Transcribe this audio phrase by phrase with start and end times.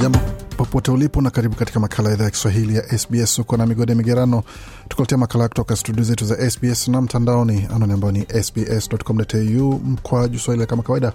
[0.00, 0.18] Jambo
[0.56, 3.38] popote ulipo na karibu katika makala ya idhaa ya Kiswahili ya SBS.
[3.38, 4.42] Uko na migode migerano,
[4.88, 10.66] tukuletea makala kutoka studio zetu za SBS na mtandaoni, anwani ambayo ni sbs.com.au mkwaju swahili.
[10.66, 11.12] Kama kawaida,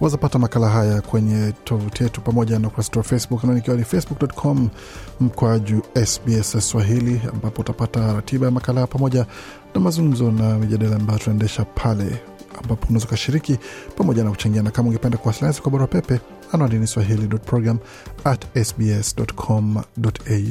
[0.00, 4.68] wazapata makala haya kwenye tovuti yetu pamoja na ukurasa wa Facebook anwani ikiwa ni facebook.com
[5.20, 9.26] mkwaju SBS Swahili, ambapo utapata ratiba ya makala pamoja
[9.74, 12.20] na mazungumzo na mijadala ambayo tunaendesha pale
[12.62, 13.58] ambapo unaweza ukashiriki
[13.96, 16.20] pamoja na kuchangia, na kama ungependa kuwasiliana kwa barua pepe
[16.52, 17.78] anwani ni swahili.program.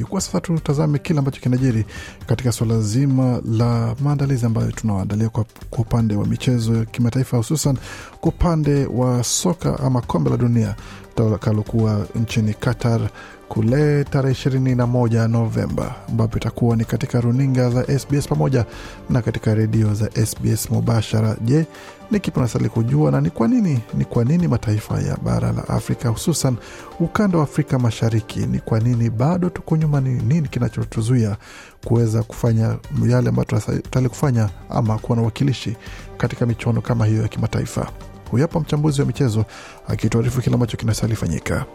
[0.10, 1.86] Kwa sasa tutazame kile ambacho kinajiri
[2.28, 7.78] katika suala zima la maandalizi ambayo tunawaandalia kwa, kwa upande wa michezo ya kimataifa, hususan
[8.22, 10.76] kwa upande wa soka ama kombe la dunia
[11.16, 13.10] takalokuwa nchini Qatar
[13.50, 18.66] kule tarehe ishirini na moja Novemba, ambapo itakuwa ni katika runinga za SBS pamoja
[19.10, 21.38] na katika redio za SBS mubashara.
[21.42, 21.66] Je,
[22.12, 23.80] ni kipi unastahili kujua na ni kwa nini?
[23.94, 26.56] Ni kwa nini mataifa ya bara la Afrika hususan
[27.00, 30.02] ukanda wa Afrika Mashariki, ni kwa nini bado tuko nyuma?
[30.02, 31.38] Ni nini kinachotuzuia
[31.86, 35.76] kuweza kufanya yale ambayo tunastahili kufanya ama kuwa na uwakilishi
[36.18, 37.88] katika michuano kama hiyo ya kimataifa?
[38.32, 39.46] Huyu mchambuzi wa michezo
[39.88, 41.66] akituarifu kile ambacho kinastahili fanyika.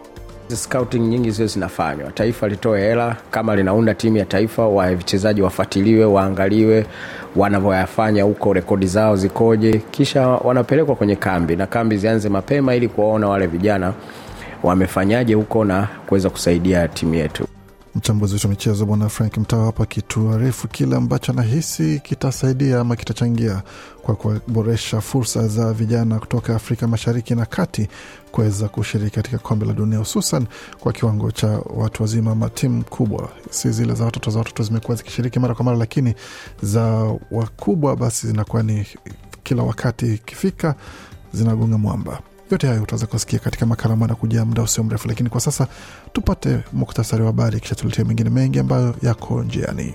[0.56, 6.86] Scouting nyingi zio zinafanywa, taifa litoe hela kama linaunda timu ya taifa, wachezaji wafuatiliwe, waangaliwe
[7.36, 13.28] wanavyoyafanya huko, rekodi zao zikoje, kisha wanapelekwa kwenye kambi na kambi zianze mapema ili kuwaona
[13.28, 13.92] wale vijana
[14.62, 17.46] wamefanyaje huko na kuweza kusaidia timu yetu.
[17.94, 23.62] Mchambuzi wetu wa michezo Bwana Frank Mtawa hapa akituarifu kile ambacho anahisi kitasaidia ama kitachangia
[24.02, 27.88] kwa kuboresha fursa za vijana kutoka Afrika Mashariki na Kati
[28.32, 30.46] kuweza kushiriki katika kombe la dunia, hususan
[30.80, 31.46] kwa kiwango cha
[31.76, 34.30] watu wazima ama timu kubwa, si zile za watoto.
[34.30, 36.14] Za watoto zimekuwa zikishiriki mara kwa mara, lakini
[36.62, 36.82] za
[37.30, 38.86] wakubwa basi zinakuwa ni
[39.42, 40.74] kila wakati ikifika
[41.32, 42.20] zinagonga mwamba.
[42.50, 45.66] Yote hayo utaweza kusikia katika makala ambayo anakuja muda usio mrefu, lakini kwa sasa
[46.12, 49.94] tupate muktasari wa habari, kisha tuletea mengine mengi ambayo yako njiani.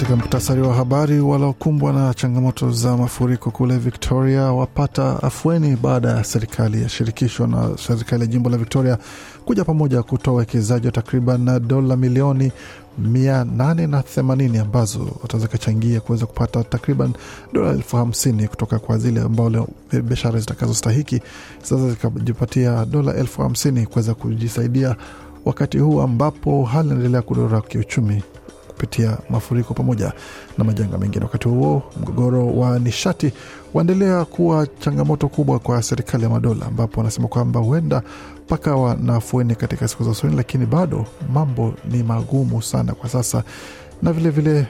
[0.00, 6.24] Katika muktasari wa habari, waliokumbwa na changamoto za mafuriko kule Victoria wapata afueni baada ya
[6.24, 8.98] serikali ya shirikisho na serikali ya jimbo la Victoria
[9.44, 12.52] kuja pamoja kutoa uwekezaji wa takriban dola milioni
[13.02, 17.12] 880 ambazo wataweza kachangia kuweza kupata takriban
[17.52, 19.68] dola elfu hamsini kutoka kwa zile ambao
[20.04, 21.20] biashara zitakazostahiki
[21.62, 24.96] sasa zikajipatia dola elfu hamsini kuweza kujisaidia
[25.44, 28.22] wakati huu ambapo hali inaendelea kudorora kiuchumi
[28.80, 30.12] kupitia mafuriko pamoja
[30.58, 31.24] na majanga mengine.
[31.24, 33.32] Wakati huo mgogoro wa nishati
[33.74, 38.02] waendelea kuwa changamoto kubwa kwa serikali ya madola, ambapo wanasema kwamba huenda
[38.48, 43.42] pakawa na afueni katika siku za usoni, lakini bado mambo ni magumu sana kwa sasa,
[44.02, 44.66] na vilevile vile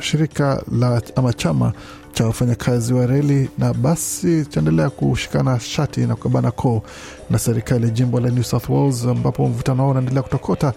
[0.00, 1.72] shirika la ama chama
[2.12, 6.82] cha wafanyakazi wa reli na basi chaendelea kushikana shati na kukabana koo
[7.30, 10.72] na serikali jimbo la New South Wales, ambapo mvutano wao unaendelea kutokota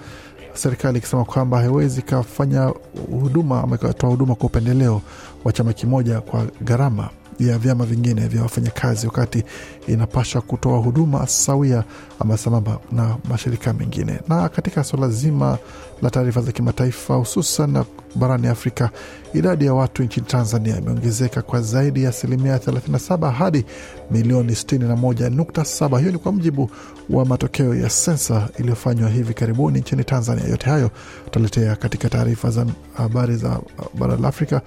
[0.54, 2.74] serikali ikisema kwamba haiwezi ikafanya
[3.22, 5.02] huduma ama ikatoa huduma kwa upendeleo
[5.44, 7.10] wa chama kimoja kwa gharama
[7.48, 9.44] ya vyama vingine vya wafanyakazi, wakati
[9.88, 11.84] inapasha kutoa huduma sawia
[12.20, 14.20] ama sambamba na mashirika mengine.
[14.28, 15.58] Na katika suala zima
[16.02, 17.84] la taarifa za kimataifa, hususan
[18.16, 18.90] barani Afrika,
[19.34, 23.66] idadi ya watu nchini Tanzania imeongezeka kwa zaidi ya asilimia 37 hadi
[24.12, 26.00] milioni 61.7.
[26.00, 26.70] Hiyo ni kwa mujibu
[27.10, 30.48] wa matokeo ya sensa iliyofanywa hivi karibuni nchini Tanzania.
[30.48, 30.92] Yote hayo
[31.26, 32.66] tutaletea katika taarifa za
[32.98, 33.60] habari za
[34.00, 34.62] bara la Afrika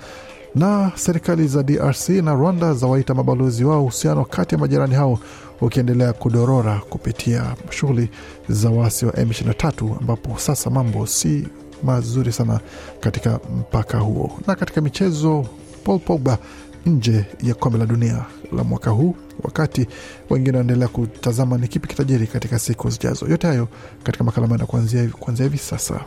[0.55, 5.19] na serikali za DRC na Rwanda zawaita mabalozi wao uhusiano kati ya majirani hao
[5.61, 8.09] ukiendelea kudorora kupitia shughuli
[8.49, 11.49] za waasi wa M23 ambapo sasa mambo si
[11.83, 12.61] mazuri sana
[13.01, 14.39] katika mpaka huo.
[14.47, 15.47] Na katika michezo,
[15.85, 16.39] Paul Pogba
[16.87, 18.25] nje ya kombe la dunia
[18.57, 19.87] la mwaka huu, wakati
[20.31, 23.27] wengine wanaendelea kutazama ni kipi kitajiri katika siku zijazo.
[23.27, 23.69] Yote hayo
[24.03, 26.01] katika makala manda kuanzia hivi sasa.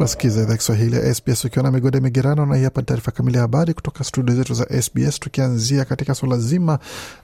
[0.00, 3.42] Unasikiza idhaa Kiswahili ya SBS ukiwa na migode migerano, na hii hapa taarifa kamili ya
[3.42, 6.78] habari kutoka studio zetu za SBS, tukianzia katika suala zima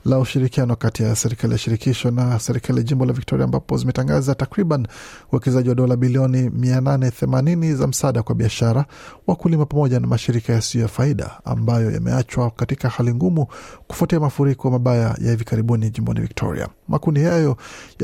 [0.05, 4.35] la ushirikiano kati ya serikali ya shirikisho na serikali ya jimbo la Victoria, ambapo zimetangaza
[4.35, 4.87] takriban
[5.31, 8.85] uwekezaji wa dola bilioni 880 za msaada kwa biashara,
[9.27, 13.47] wakulima pamoja na mashirika yasiyo ya faida ambayo yameachwa katika hali ngumu
[13.87, 16.67] kufuatia mafuriko mabaya ya hivi karibuni jimboni Victoria.
[16.87, 17.57] Makundi hayo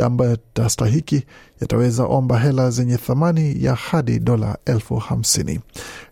[0.03, 1.23] ambayo yatastahiki
[1.63, 5.59] yataweza omba hela zenye thamani ya hadi dola elfu hamsini.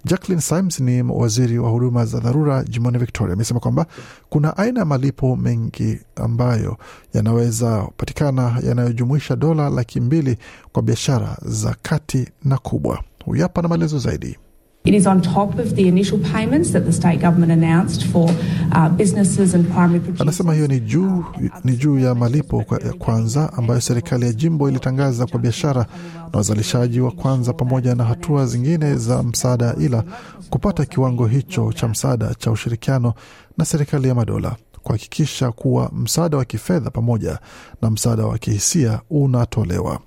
[0.06, 3.86] Jacqueline Symes ni waziri wa huduma za dharura jimboni Victoria, amesema kwamba
[4.30, 6.78] kuna aina ya malipo mengi ambayo
[7.14, 10.38] yanaweza patikana yanayojumuisha dola laki mbili
[10.74, 13.04] kwa biashara za kati na kubwa.
[13.26, 14.38] Huyu hapa na maelezo zaidi.
[14.84, 18.30] It is on top of the initial payments that the state government announced for
[18.76, 20.22] uh, businesses and primary producers.
[20.22, 21.24] Anasema hiyo ni juu,
[21.64, 25.86] ni juu ya malipo kwa- ya kwanza ambayo serikali ya jimbo ilitangaza kwa biashara
[26.34, 30.04] na wazalishaji wa kwanza, pamoja na hatua zingine za msaada, ila
[30.50, 33.14] kupata kiwango hicho cha msaada cha ushirikiano
[33.58, 37.40] na serikali ya madola kuhakikisha kuwa msaada wa kifedha pamoja
[37.82, 40.00] na msaada wa kihisia unatolewa.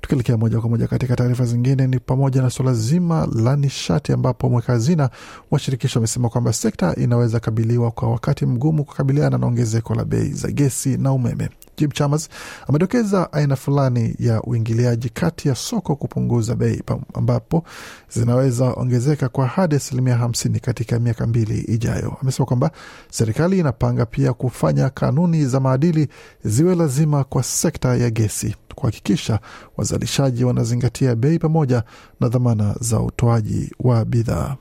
[0.00, 4.48] Tukielekea moja kwa moja katika taarifa zingine, ni pamoja na suala zima la nishati, ambapo
[4.48, 5.10] mweka hazina
[5.50, 10.28] wa shirikisho amesema kwamba sekta inaweza kabiliwa kwa wakati mgumu kukabiliana na ongezeko la bei
[10.32, 11.48] za gesi na umeme.
[11.78, 12.28] Jim Chalmers
[12.68, 16.82] amedokeza aina fulani ya uingiliaji kati ya soko kupunguza bei
[17.14, 17.64] ambapo
[18.10, 22.16] zinaweza ongezeka kwa hadi asilimia hamsini katika miaka mbili ijayo.
[22.22, 22.70] Amesema kwamba
[23.10, 26.08] serikali inapanga pia kufanya kanuni za maadili
[26.44, 29.40] ziwe lazima kwa sekta ya gesi kuhakikisha
[29.76, 31.82] wazalishaji wanazingatia bei pamoja
[32.20, 34.56] na dhamana za utoaji wa bidhaa.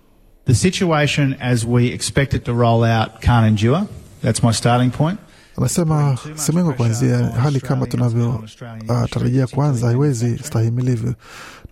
[0.46, 3.84] The situation as we expect it to roll out can't endure.
[4.22, 5.20] That's my starting point.
[5.58, 11.14] Anasema semengo kuanzia hali kama tunavyotarajia kuanza haiwezi stahimilivu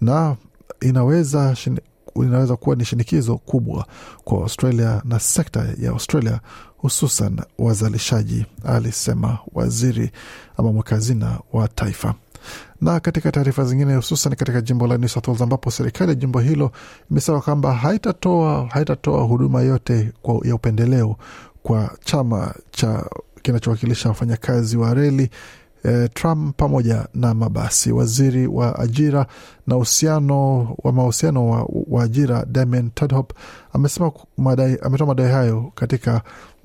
[0.01, 0.35] na
[0.81, 1.81] inaweza shini-
[2.15, 3.85] inaweza kuwa ni shinikizo kubwa
[4.23, 6.39] kwa Australia na sekta ya Australia
[6.77, 10.11] hususan wazalishaji, alisema waziri
[10.57, 12.13] ama mwakazina wa taifa.
[12.81, 16.39] Na katika taarifa zingine, hususan katika jimbo la New South Wales ambapo serikali ya jimbo
[16.39, 16.71] hilo
[17.11, 21.15] imesema kwamba haitatoa haitatoa huduma yote kwa, ya upendeleo
[21.63, 23.05] kwa chama cha
[23.45, 25.29] kinachowakilisha wafanyakazi wa reli
[25.83, 27.91] eh, tram pamoja na mabasi.
[27.91, 29.25] Waziri wa ajira
[29.67, 33.31] na uhusiano wa mahusiano wa, wa ajira Damien Tadhop
[33.73, 36.21] amesema madai, ametoa madai hayo katika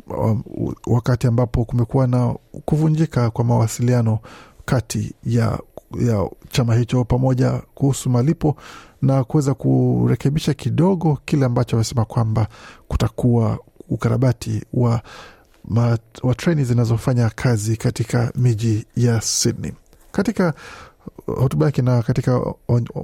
[0.07, 0.43] um,
[0.87, 2.35] wakati ambapo kumekuwa na
[2.65, 4.19] kuvunjika kwa mawasiliano
[4.65, 5.59] kati ya,
[6.01, 8.57] ya chama hicho pamoja kuhusu malipo
[9.03, 12.47] na kuweza kurekebisha kidogo kile ambacho amesema kwamba
[12.89, 13.59] kutakuwa
[13.91, 15.01] ukarabati wa
[16.23, 19.73] wa treni zinazofanya kazi katika miji ya Sydney.
[20.13, 20.55] Katika
[21.27, 22.55] hotuba yake na katika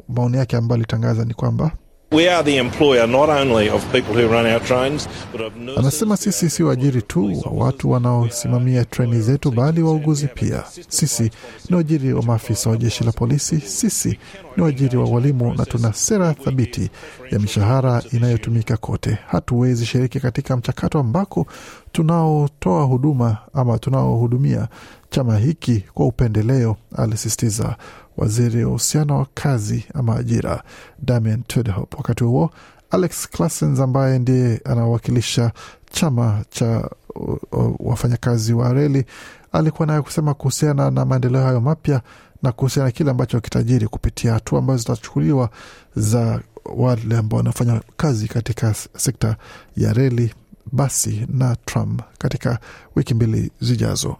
[0.09, 1.71] maoni yake ambayo alitangaza ni kwamba
[2.13, 5.79] We are the employer not only of people who run our trains, but of nurses.
[5.79, 10.65] Anasema sisi si waajiri tu wa watu wanaosimamia treni zetu, bali wauguzi pia.
[10.89, 11.31] Sisi
[11.71, 14.19] ni waajiri wa maafisa wa jeshi la polisi, sisi
[14.57, 16.91] ni waajiri wa walimu, na tuna sera thabiti
[17.31, 19.19] ya mishahara inayotumika kote.
[19.27, 21.47] Hatuwezi shiriki katika mchakato ambako
[21.93, 24.69] tunaotoa huduma ama tunaohudumia
[25.11, 27.77] chama hiki kwa upendeleo, alisisitiza
[28.17, 30.63] waziri wa uhusiano wa kazi ama ajira
[31.03, 31.97] Damian Tudhope.
[31.97, 32.51] Wakati huo
[32.91, 35.53] Alex Classens ambaye ndiye anawakilisha
[35.91, 39.05] chama cha uh, uh, wafanyakazi wa reli
[39.53, 42.01] alikuwa naye kusema kuhusiana na maendeleo hayo mapya
[42.43, 45.51] na kuhusiana na kile ambacho kitajiri kupitia hatua ambazo zitachukuliwa
[45.97, 46.41] za
[46.77, 49.37] wale ambao wanafanya kazi katika sekta
[49.77, 50.35] ya reli,
[50.73, 52.59] basi na tram katika
[52.97, 54.17] wiki mbili zijazo.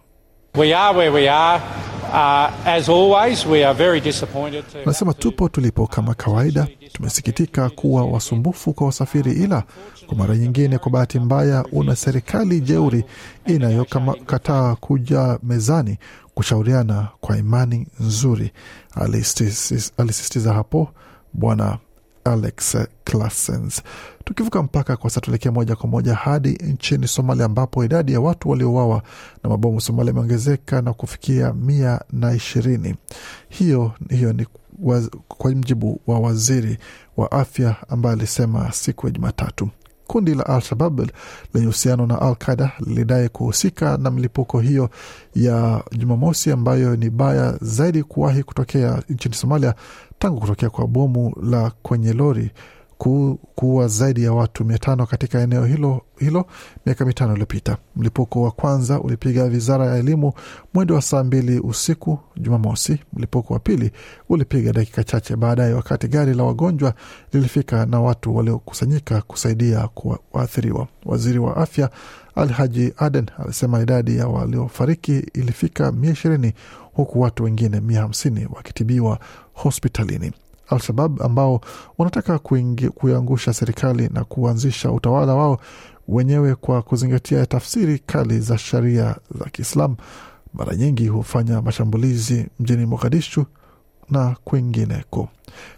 [0.55, 1.61] We are where we are.
[2.11, 4.63] Uh, as always, we are very disappointed.
[4.71, 6.67] To Nasema tupo tulipo kama kawaida.
[6.93, 9.63] Tumesikitika kuwa wasumbufu kwa wasafiri, ila
[10.07, 13.03] kwa mara nyingine, kwa bahati mbaya, una serikali jeuri
[13.45, 15.97] inayokataa kuja mezani
[16.33, 18.51] kushauriana kwa imani nzuri,
[19.97, 20.89] alisisitiza hapo
[21.33, 21.77] Bwana
[22.31, 23.81] Alex Classens.
[24.23, 28.49] Tukivuka mpaka kwa sasa, tuelekea moja kwa moja hadi nchini Somalia ambapo idadi ya watu
[28.49, 29.01] waliouawa
[29.43, 32.95] na mabomu Somalia imeongezeka na kufikia mia na ishirini.
[33.49, 34.45] Hiyo, hiyo ni
[35.27, 36.77] kwa mjibu wa waziri
[37.17, 39.69] wa afya ambaye alisema siku ya Jumatatu.
[40.07, 40.99] Kundi la Al-Shabab
[41.53, 44.89] lenye uhusiano na Al Qaida lilidai kuhusika na milipuko hiyo
[45.35, 49.73] ya Jumamosi ambayo ni baya zaidi kuwahi kutokea nchini Somalia
[50.19, 52.51] tangu kutokea kwa bomu la kwenye lori
[52.97, 56.45] kuua zaidi ya watu mia tano katika eneo hilo hilo
[56.85, 57.77] miaka mitano iliyopita.
[57.95, 60.33] Mlipuko wa kwanza ulipiga wizara ya elimu
[60.73, 62.99] mwendo wa saa mbili usiku Jumamosi.
[63.13, 63.91] Mlipuko wa pili
[64.29, 66.93] ulipiga dakika chache baadaye, wakati gari la wagonjwa
[67.33, 69.89] lilifika na watu waliokusanyika kusaidia
[70.33, 70.87] waathiriwa.
[71.05, 71.89] Waziri wa afya
[72.35, 76.53] Al Haji Aden alisema idadi ya waliofariki ilifika mia ishirini
[76.93, 79.19] huku watu wengine mia hamsini wakitibiwa
[79.53, 80.31] hospitalini.
[80.69, 81.61] Al-Shabab ambao
[81.97, 82.39] wanataka
[82.95, 85.59] kuiangusha serikali na kuanzisha utawala wao
[86.07, 89.95] wenyewe kwa kuzingatia tafsiri kali za sharia za Kiislamu,
[90.53, 93.45] mara nyingi hufanya mashambulizi mjini Mogadishu
[94.09, 95.29] na kwingineko.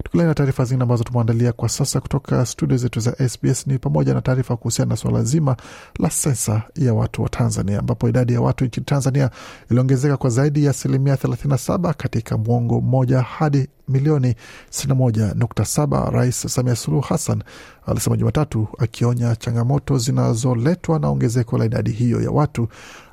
[0.03, 4.13] Tukiendelea na taarifa zingine ambazo tumeandalia kwa sasa kutoka studio zetu za SBS ni pamoja
[4.13, 5.55] na taarifa kuhusiana na suala zima
[5.99, 9.29] la sensa ya watu wa Tanzania, ambapo idadi ya watu nchini Tanzania
[9.71, 14.35] iliongezeka kwa zaidi ya asilimia 37 katika mwongo mmoja hadi milioni
[14.71, 16.09] 61.7.
[16.11, 17.43] Rais Samia Suluhu Hassan
[17.85, 22.67] alisema Jumatatu, akionya changamoto zinazoletwa na ongezeko la idadi hiyo ya watu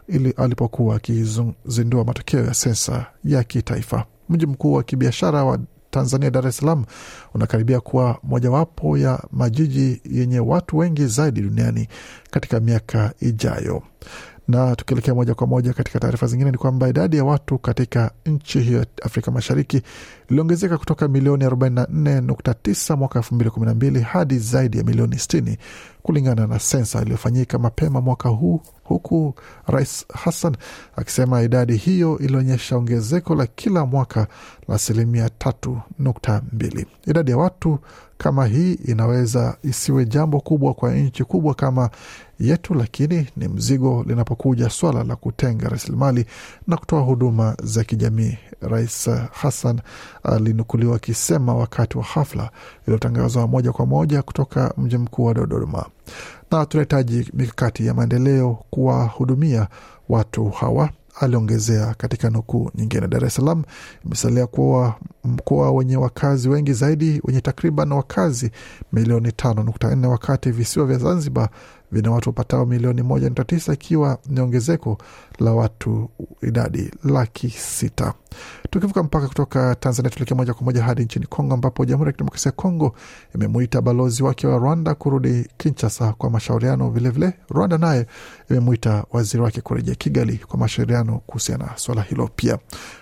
[0.08, 4.04] ili alipokuwa akizindua matokeo ya sensa ya kitaifa.
[4.28, 5.58] Mji mkuu wa kibiashara wa
[5.90, 6.84] Tanzania, Dar es Salaam,
[7.34, 11.88] unakaribia kuwa mojawapo ya majiji yenye watu wengi zaidi duniani
[12.30, 13.82] katika miaka ijayo.
[14.48, 18.60] Na tukielekea moja kwa moja katika taarifa zingine ni kwamba idadi ya watu katika nchi
[18.60, 19.82] hiyo ya Afrika Mashariki
[20.30, 25.56] iliongezeka kutoka milioni 44.9 mwaka 2012 hadi zaidi ya milioni 60
[26.02, 29.34] kulingana na sensa iliyofanyika mapema mwaka huu, huku
[29.66, 30.56] Rais Hassan
[30.96, 34.26] akisema idadi hiyo ilionyesha ongezeko la kila mwaka
[34.68, 36.84] la asilimia 3.2.
[37.06, 37.78] Idadi ya watu
[38.18, 41.90] kama hii inaweza isiwe jambo kubwa kwa nchi kubwa kama
[42.40, 46.26] yetu, lakini ni mzigo linapokuja swala la kutenga rasilimali
[46.66, 48.38] na kutoa huduma za kijamii.
[48.68, 49.80] Rais Hassan
[50.22, 52.50] alinukuliwa akisema wakati wa hafla
[52.86, 55.86] iliyotangazwa moja kwa moja kutoka mji mkuu wa Dodoma.
[56.50, 59.68] Na tunahitaji mikakati ya maendeleo kuwahudumia
[60.08, 63.08] watu hawa, aliongezea katika nukuu nyingine.
[63.08, 63.62] Dar es Salaam
[64.06, 64.94] imesalia kuwa
[65.24, 68.50] mkoa wenye wakazi wengi zaidi wenye takriban wakazi
[68.92, 71.48] milioni tano nukta nne wakati visiwa vya Zanzibar
[71.96, 74.98] vina watu wapatao milioni moja nukta tisa ikiwa ni ongezeko
[75.38, 76.10] la watu
[76.42, 78.14] idadi laki sita.
[78.70, 82.48] Tukivuka mpaka kutoka Tanzania tuelekea moja kwa moja hadi nchini Kongo, ambapo Jamhuri ya Kidemokrasia
[82.50, 82.94] ya Kongo
[83.34, 86.90] imemuita balozi wake wa Rwanda kurudi Kinshasa kwa mashauriano.
[86.90, 88.06] Vilevile Rwanda naye
[88.50, 92.30] imemuita waziri wake kurejea Kigali kwa mashauriano kuhusiana na swala hilo.
[92.36, 92.58] Pia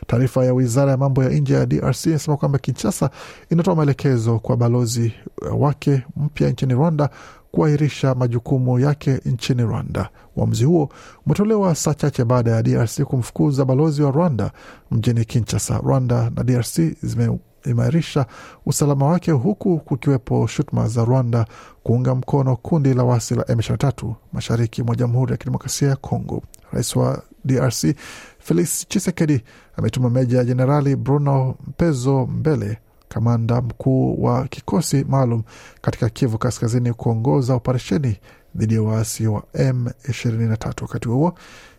[0.07, 3.11] taarifa ya wizara ya mambo ya nje ya DRC inasema kwamba Kinshasa
[3.51, 5.13] inatoa maelekezo kwa balozi
[5.59, 7.11] wake mpya nchini Rwanda
[7.55, 10.09] kuahirisha majukumu yake nchini Rwanda.
[10.37, 10.89] Uamuzi huo
[11.27, 14.51] umetolewa saa chache baada ya DRC kumfukuza balozi wa Rwanda
[14.91, 15.79] mjini Kinshasa.
[15.79, 18.27] Rwanda na DRC zimeimarisha
[18.67, 21.47] usalama wake huku kukiwepo shutuma za Rwanda
[21.83, 26.43] kuunga mkono kundi la wasi la M23 mashariki mwa Jamhuri ya Kidemokrasia ya Kongo.
[26.73, 27.85] Rais wa DRC
[28.39, 29.43] Felix Tshisekedi
[29.77, 32.79] ametuma Meja ya Jenerali Bruno Mpezo Mbele
[33.15, 35.43] kamanda mkuu wa kikosi maalum
[35.81, 38.17] katika Kivu Kaskazini kuongoza operesheni
[38.57, 40.83] dhidi ya waasi wa M23.
[40.83, 41.35] Wakati huo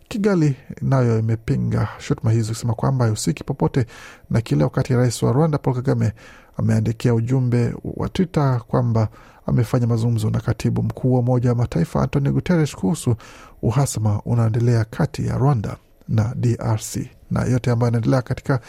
[0.08, 3.86] Kigali nayo imepinga shutuma hizo kusema kwamba haihusiki popote
[4.30, 6.14] na kile, wakati rais wa Rwanda Paul Kagame
[6.58, 9.08] ameandikia ujumbe wa Twitter kwamba
[9.46, 13.16] amefanya mazungumzo na katibu mkuu wa Umoja wa Mataifa Antonio Guterres kuhusu
[13.62, 15.78] uhasama unaoendelea kati ya Rwanda
[16.08, 16.98] na DRC
[17.32, 18.60] na yote ambayo yanaendelea katika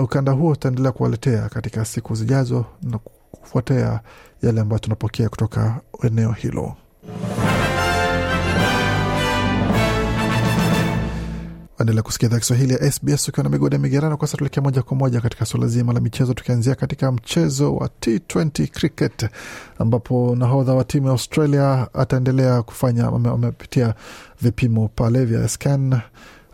[0.00, 4.00] ukanda huo utaendelea kuwaletea katika siku zijazo na kufuatia
[4.42, 6.76] yale ambayo tunapokea kutoka eneo hilo.
[11.82, 14.16] Endelea kusikia idhaa Kiswahili ya SBS ukiwa na migode migerano.
[14.16, 17.86] Kwa sasa tuelekea moja kwa moja katika suala zima la michezo, tukianzia katika mchezo wa
[18.00, 19.30] T20 cricket
[19.78, 23.94] ambapo nahodha wa timu ya Australia ataendelea kufanya, amepitia
[24.42, 26.00] vipimo pale vya scan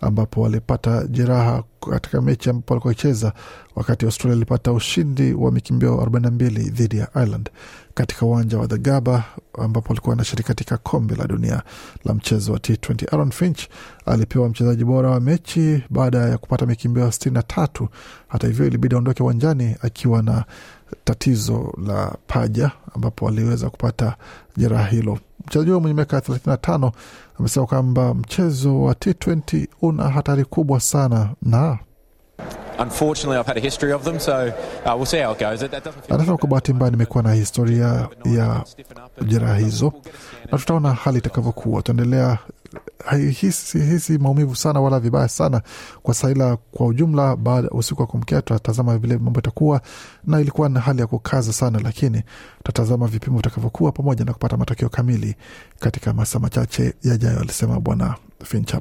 [0.00, 3.32] ambapo walipata jeraha katika mechi ambapo walikuwa wakicheza
[3.76, 7.50] wakati Australia ilipata ushindi wa mikimbio 42 dhidi ya Ireland
[7.94, 9.24] katika uwanja wa The Gabba
[9.58, 11.62] ambapo walikuwa wanashiriki katika kombe la dunia
[12.04, 13.06] la mchezo wa T20.
[13.14, 13.60] Aaron Finch
[14.06, 17.88] alipewa mchezaji bora wa mechi baada ya kupata mikimbio 63.
[18.28, 20.44] Hata hivyo, ilibidi aondoke uwanjani akiwa na
[21.04, 24.16] tatizo la paja ambapo aliweza kupata
[24.56, 25.18] jeraha hilo.
[25.48, 26.90] Mchezaji huyo mwenye miaka 35
[27.40, 31.78] amesema kwamba mchezo wa T20 una hatari kubwa sana na
[36.10, 38.62] anasema kwa bahati mbaya nimekuwa na historia ya
[39.26, 39.92] jeraha hizo
[40.52, 41.82] na tutaona hali itakavyokuwa.
[41.82, 42.38] Tutaendelea
[43.04, 45.62] haihisi hisi maumivu sana wala vibaya sana
[46.02, 47.36] kwa Saila kwa ujumla.
[47.36, 49.80] Baada usiku wa kumkia tutatazama vile mambo itakuwa,
[50.24, 52.22] na ilikuwa na hali ya kukaza sana, lakini
[52.58, 55.34] tutatazama vipimo vitakavyokuwa pamoja na kupata matokeo kamili
[55.80, 58.74] katika masaa machache yajayo, alisema Bwana Finch.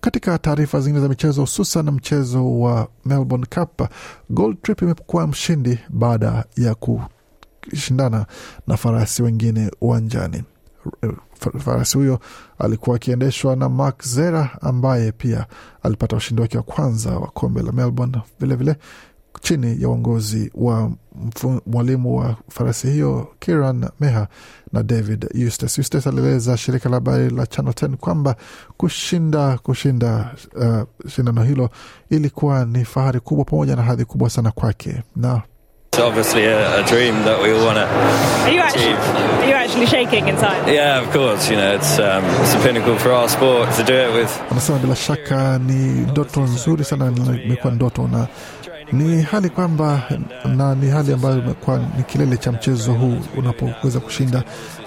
[0.00, 3.82] Katika taarifa zingine za michezo, hususan mchezo wa Melbourne Cup,
[4.30, 8.26] Gold Trip imekuwa mshindi baada ya kushindana
[8.66, 10.42] na farasi wengine uwanjani.
[11.58, 12.20] Farasi huyo
[12.58, 15.46] alikuwa akiendeshwa na Mark Zera ambaye pia
[15.82, 18.84] alipata ushindi wake wa kwanza wa kombe la Melbourne vilevile vile,
[19.40, 20.90] chini ya uongozi wa
[21.66, 24.28] mwalimu wa farasi hiyo Kiran Meha
[24.72, 25.80] na David Eustace.
[25.80, 28.36] Eustace alieleza shirika la habari la Channel 10 kwamba
[28.76, 31.70] kushinda kushinda uh, shindano hilo
[32.10, 35.42] ilikuwa ni fahari kubwa pamoja na hadhi kubwa sana kwake na
[36.00, 38.60] obviously a, a dream that we all want to achieve.
[38.60, 40.66] actually, are you actually shaking inside?
[40.68, 41.50] Yeah, of course.
[41.50, 44.42] You know, it's um, it's a pinnacle for our sport to do it with.
[44.50, 45.74] Anasema bila shaka ni
[46.10, 47.12] ndoto nzuri sana,
[47.44, 48.26] imekuwa ndoto na
[48.92, 50.02] ni hali kwamba
[50.56, 54.42] na ni hali ambayo imekuwa ni kilele cha mchezo huu unapoweza kushinda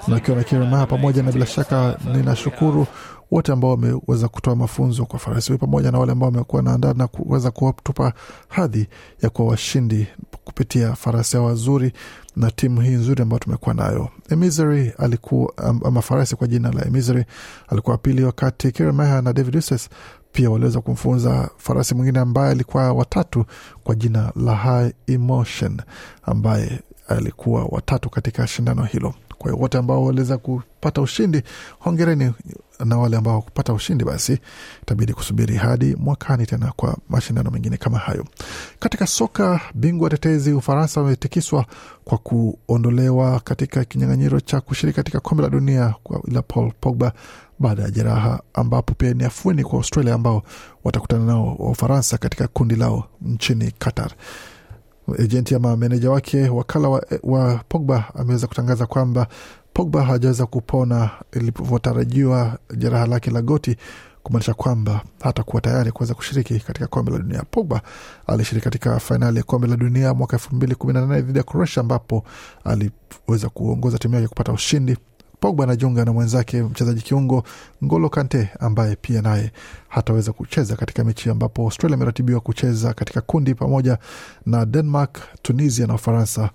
[0.08, 2.86] na ukiwa na Kirima pamoja, na bila shaka ninashukuru
[3.30, 7.06] wote ambao wameweza kutoa mafunzo kwa farasi huyu pamoja na wale ambao wamekuwa naandaa na
[7.06, 8.12] kuweza kuwatupa
[8.48, 8.88] hadhi
[9.22, 10.06] ya kuwa washindi
[10.44, 11.92] kupitia farasi hao wazuri
[12.36, 14.08] na timu hii nzuri ambayo tumekuwa nayo.
[14.30, 15.52] Emisery alikuwa
[15.84, 17.24] ama farasi kwa jina la Emisery
[17.68, 19.88] alikuwa pili, wakati Kirmeha na David Uses
[20.32, 23.44] pia waliweza kumfunza farasi mwingine ambaye alikuwa watatu
[23.84, 25.80] kwa jina la High Emotion
[26.22, 29.14] ambaye alikuwa watatu katika shindano hilo.
[29.38, 31.42] Kwa hiyo wote ambao waliweza kupata ushindi,
[31.78, 32.32] hongereni,
[32.84, 34.38] na wale ambao kupata ushindi, basi
[34.82, 38.24] itabidi kusubiri hadi mwakani tena kwa mashindano mengine kama hayo.
[38.78, 41.66] Katika soka, bingwa tetezi Ufaransa wametikiswa
[42.04, 47.12] kwa kuondolewa katika kinyang'anyiro cha kushiriki katika kombe la dunia kwa ila Paul Pogba
[47.58, 50.42] baada ya jeraha, ambapo pia ni afueni kwa Australia ambao
[50.84, 54.10] watakutana nao wa Ufaransa katika kundi lao nchini Qatar.
[55.18, 59.26] Ejenti ama meneja wake wakala wa, wa Pogba ameweza kutangaza kwamba
[59.72, 63.76] Pogba hajaweza kupona ilivyotarajiwa jeraha lake la goti,
[64.22, 67.42] kumaanisha kwamba hatakuwa tayari kuweza kushiriki katika kombe la dunia.
[67.50, 67.80] Pogba
[68.26, 71.44] alishiriki katika fainali ya kombe la dunia mwaka elfu mbili kumi na nane dhidi ya
[71.44, 72.24] Croatia ambapo
[72.64, 74.96] aliweza kuongoza timu yake kupata ushindi.
[75.44, 77.44] Pogba anajiunga na mwenzake mchezaji kiungo
[77.84, 79.52] Ngolo Kante ambaye pia naye
[79.88, 83.98] hataweza kucheza katika mechi ambapo Australia imeratibiwa kucheza katika kundi pamoja
[84.46, 86.50] na Denmark, Tunisia na Ufaransa,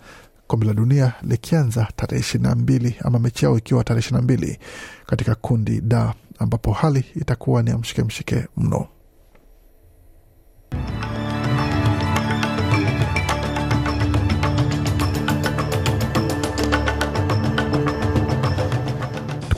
[0.48, 4.24] kombe la dunia likianza tarehe ishirini na mbili ama mechi yao ikiwa tarehe ishirini na
[4.24, 4.60] mbili
[5.06, 8.88] katika kundi da ambapo hali itakuwa ni ya mshike mshike mno.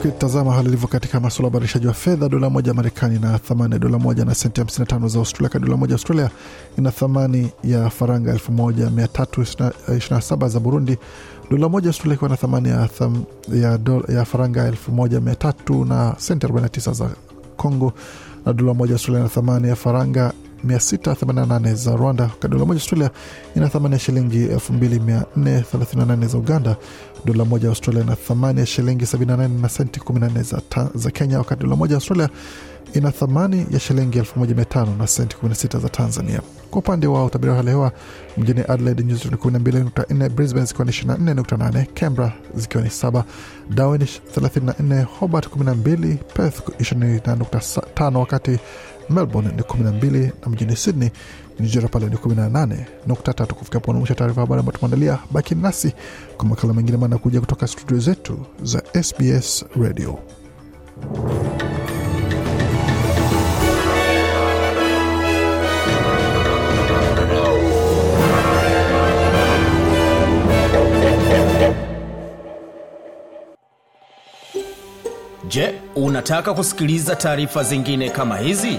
[0.02, 3.72] Tukitazama hali ilivyo katika masuala ya ubadilishaji wa fedha, dola moja ya Marekani na thamani
[3.72, 5.48] ya dola moja na senti 55 za Australia.
[5.48, 6.30] Ka dola moja Australia
[6.78, 10.98] ina thamani ya faranga 1327 za Burundi.
[11.50, 16.46] Dola moja Australia ikiwa na thamani ya, tham, ya, do, ya faranga 1300 na senti
[16.46, 17.10] 49 za
[17.56, 17.92] Congo,
[18.46, 20.32] na dola moja Australia na thamani ya faranga
[20.66, 22.30] 688 za Rwanda.
[22.48, 23.10] Dola moja Australia
[23.56, 26.76] ina thamani ya shilingi 2438 za Uganda.
[27.24, 30.60] Dola moja Australia ina thamani ya shilingi 78 na senti 14 za,
[30.94, 32.28] za Kenya, wakati dola moja Australia
[32.94, 36.40] ina thamani ya shilingi 1500 na senti 16 za Tanzania.
[36.70, 37.92] Kwa upande wa utabiri wa hali ya hewa
[38.36, 43.22] mjini Adelaide nyuzi ni 12.4, Brisbane zikiwa ni 24.8, Canberra zikiwa ni 7,
[43.70, 44.00] Darwin
[44.36, 48.58] 34, Hobart 12, Perth 28.5, wakati
[49.10, 51.10] Melbourne ni 12 na mjini Sydney
[51.60, 53.46] joto pale ni 18.3.
[53.54, 55.18] Kufikia hapo mwisho taarifa habari ambayo tumeandalia.
[55.30, 55.92] Baki nasi
[56.36, 60.18] kwa makala mengine maana kuja kutoka studio zetu za SBS Radio.
[75.48, 78.78] Je, unataka kusikiliza taarifa zingine kama hizi?